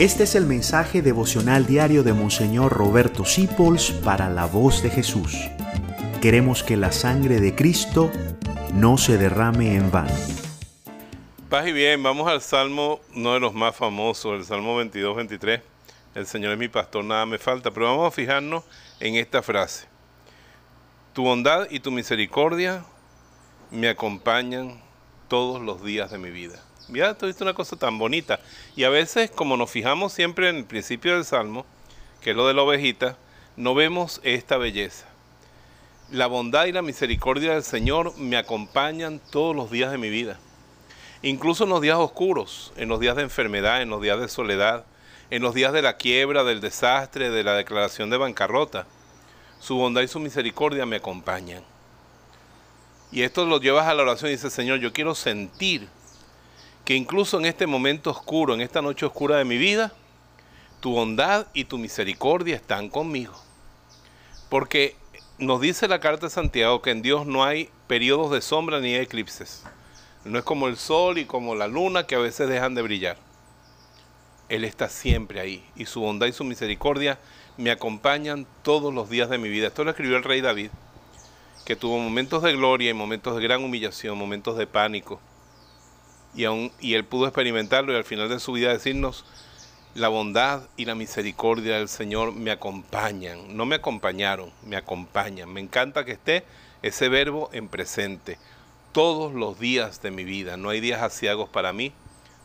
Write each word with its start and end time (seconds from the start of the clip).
Este 0.00 0.22
es 0.22 0.34
el 0.34 0.46
mensaje 0.46 1.02
devocional 1.02 1.66
diario 1.66 2.02
de 2.02 2.14
Monseñor 2.14 2.72
Roberto 2.72 3.26
Sipols 3.26 3.90
para 3.90 4.30
la 4.30 4.46
voz 4.46 4.82
de 4.82 4.88
Jesús. 4.88 5.36
Queremos 6.22 6.62
que 6.62 6.78
la 6.78 6.90
sangre 6.90 7.38
de 7.38 7.54
Cristo 7.54 8.10
no 8.72 8.96
se 8.96 9.18
derrame 9.18 9.74
en 9.74 9.90
vano. 9.90 10.14
Paz 11.50 11.68
y 11.68 11.72
bien, 11.72 12.02
vamos 12.02 12.30
al 12.30 12.40
Salmo, 12.40 13.00
uno 13.14 13.34
de 13.34 13.40
los 13.40 13.52
más 13.52 13.76
famosos, 13.76 14.38
el 14.38 14.46
Salmo 14.46 14.82
22-23. 14.82 15.60
El 16.14 16.26
Señor 16.26 16.52
es 16.52 16.58
mi 16.58 16.68
pastor, 16.68 17.04
nada 17.04 17.26
me 17.26 17.36
falta. 17.36 17.70
Pero 17.70 17.84
vamos 17.84 18.08
a 18.08 18.10
fijarnos 18.10 18.64
en 19.00 19.16
esta 19.16 19.42
frase. 19.42 19.86
Tu 21.12 21.22
bondad 21.22 21.66
y 21.68 21.80
tu 21.80 21.90
misericordia 21.90 22.86
me 23.70 23.90
acompañan 23.90 24.80
todos 25.28 25.60
los 25.60 25.84
días 25.84 26.10
de 26.10 26.16
mi 26.16 26.30
vida. 26.30 26.58
Mira, 26.88 27.16
tú 27.16 27.26
viste 27.26 27.44
una 27.44 27.54
cosa 27.54 27.76
tan 27.76 27.98
bonita. 27.98 28.40
Y 28.76 28.84
a 28.84 28.90
veces, 28.90 29.30
como 29.30 29.56
nos 29.56 29.70
fijamos 29.70 30.12
siempre 30.12 30.48
en 30.48 30.56
el 30.56 30.64
principio 30.64 31.14
del 31.14 31.24
Salmo, 31.24 31.64
que 32.20 32.30
es 32.30 32.36
lo 32.36 32.46
de 32.46 32.54
la 32.54 32.62
ovejita, 32.62 33.16
no 33.56 33.74
vemos 33.74 34.20
esta 34.24 34.56
belleza. 34.56 35.06
La 36.10 36.26
bondad 36.26 36.66
y 36.66 36.72
la 36.72 36.82
misericordia 36.82 37.52
del 37.52 37.62
Señor 37.62 38.16
me 38.16 38.36
acompañan 38.36 39.20
todos 39.30 39.54
los 39.54 39.70
días 39.70 39.92
de 39.92 39.98
mi 39.98 40.10
vida. 40.10 40.38
Incluso 41.22 41.64
en 41.64 41.70
los 41.70 41.80
días 41.80 41.98
oscuros, 41.98 42.72
en 42.76 42.88
los 42.88 42.98
días 42.98 43.14
de 43.14 43.22
enfermedad, 43.22 43.82
en 43.82 43.90
los 43.90 44.02
días 44.02 44.18
de 44.18 44.28
soledad, 44.28 44.84
en 45.30 45.42
los 45.42 45.54
días 45.54 45.72
de 45.72 45.82
la 45.82 45.96
quiebra, 45.96 46.42
del 46.42 46.60
desastre, 46.60 47.30
de 47.30 47.44
la 47.44 47.54
declaración 47.54 48.10
de 48.10 48.16
bancarrota. 48.16 48.86
Su 49.60 49.76
bondad 49.76 50.02
y 50.02 50.08
su 50.08 50.18
misericordia 50.18 50.86
me 50.86 50.96
acompañan. 50.96 51.62
Y 53.12 53.22
esto 53.22 53.44
lo 53.44 53.60
llevas 53.60 53.86
a 53.86 53.94
la 53.94 54.02
oración 54.02 54.30
y 54.30 54.34
dices, 54.34 54.52
Señor, 54.52 54.78
yo 54.80 54.92
quiero 54.92 55.14
sentir 55.14 55.88
que 56.90 56.96
incluso 56.96 57.38
en 57.38 57.46
este 57.46 57.68
momento 57.68 58.10
oscuro, 58.10 58.52
en 58.52 58.60
esta 58.60 58.82
noche 58.82 59.06
oscura 59.06 59.36
de 59.36 59.44
mi 59.44 59.56
vida, 59.58 59.92
tu 60.80 60.90
bondad 60.90 61.46
y 61.54 61.66
tu 61.66 61.78
misericordia 61.78 62.56
están 62.56 62.88
conmigo. 62.88 63.32
Porque 64.48 64.96
nos 65.38 65.60
dice 65.60 65.86
la 65.86 66.00
carta 66.00 66.26
de 66.26 66.30
Santiago 66.30 66.82
que 66.82 66.90
en 66.90 67.00
Dios 67.00 67.26
no 67.26 67.44
hay 67.44 67.70
periodos 67.86 68.32
de 68.32 68.40
sombra 68.40 68.80
ni 68.80 68.96
eclipses. 68.96 69.62
No 70.24 70.36
es 70.36 70.44
como 70.44 70.66
el 70.66 70.76
sol 70.76 71.18
y 71.18 71.26
como 71.26 71.54
la 71.54 71.68
luna 71.68 72.08
que 72.08 72.16
a 72.16 72.18
veces 72.18 72.48
dejan 72.48 72.74
de 72.74 72.82
brillar. 72.82 73.18
Él 74.48 74.64
está 74.64 74.88
siempre 74.88 75.38
ahí 75.38 75.64
y 75.76 75.86
su 75.86 76.00
bondad 76.00 76.26
y 76.26 76.32
su 76.32 76.42
misericordia 76.42 77.20
me 77.56 77.70
acompañan 77.70 78.48
todos 78.64 78.92
los 78.92 79.08
días 79.08 79.30
de 79.30 79.38
mi 79.38 79.48
vida. 79.48 79.68
Esto 79.68 79.84
lo 79.84 79.90
escribió 79.90 80.16
el 80.16 80.24
rey 80.24 80.40
David, 80.40 80.70
que 81.64 81.76
tuvo 81.76 81.98
momentos 81.98 82.42
de 82.42 82.52
gloria 82.52 82.90
y 82.90 82.94
momentos 82.94 83.36
de 83.36 83.44
gran 83.44 83.62
humillación, 83.62 84.18
momentos 84.18 84.58
de 84.58 84.66
pánico, 84.66 85.20
y, 86.34 86.94
él 86.94 87.04
pudo 87.04 87.26
experimentarlo 87.26 87.92
y 87.92 87.96
al 87.96 88.04
final 88.04 88.28
de 88.28 88.40
su 88.40 88.52
vida 88.52 88.72
decirnos, 88.72 89.24
la 89.94 90.08
bondad 90.08 90.62
y 90.76 90.84
la 90.84 90.94
misericordia 90.94 91.76
del 91.76 91.88
Señor 91.88 92.32
me 92.32 92.50
acompañan, 92.52 93.56
no 93.56 93.66
me 93.66 93.76
acompañaron, 93.76 94.52
me 94.64 94.76
acompañan. 94.76 95.52
Me 95.52 95.60
encanta 95.60 96.04
que 96.04 96.12
esté 96.12 96.44
ese 96.82 97.08
verbo 97.08 97.50
en 97.52 97.68
presente 97.68 98.38
todos 98.92 99.34
los 99.34 99.58
días 99.58 100.00
de 100.02 100.10
mi 100.10 100.24
vida. 100.24 100.56
No 100.56 100.70
hay 100.70 100.80
días 100.80 101.02
asiagos 101.02 101.48
para 101.48 101.72
mí 101.72 101.92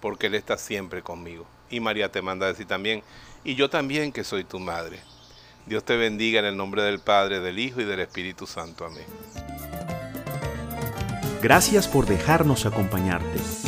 porque 0.00 0.26
Él 0.26 0.34
está 0.34 0.58
siempre 0.58 1.02
conmigo. 1.02 1.46
Y 1.70 1.80
María 1.80 2.10
te 2.10 2.22
manda 2.22 2.46
a 2.46 2.50
decir 2.50 2.66
también, 2.66 3.02
y 3.44 3.54
yo 3.54 3.70
también 3.70 4.12
que 4.12 4.24
soy 4.24 4.44
tu 4.44 4.58
madre. 4.58 4.98
Dios 5.66 5.84
te 5.84 5.96
bendiga 5.96 6.40
en 6.40 6.46
el 6.46 6.56
nombre 6.56 6.82
del 6.82 6.98
Padre, 6.98 7.40
del 7.40 7.58
Hijo 7.58 7.80
y 7.80 7.84
del 7.84 8.00
Espíritu 8.00 8.46
Santo. 8.46 8.86
Amén. 8.86 9.04
Gracias 11.42 11.86
por 11.86 12.06
dejarnos 12.06 12.66
acompañarte. 12.66 13.67